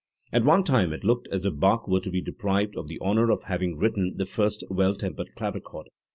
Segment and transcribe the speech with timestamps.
[0.33, 3.29] At one time it looked as if Bach were to be deprived of the honour
[3.29, 5.89] of having written the first Well tempered Clavichord.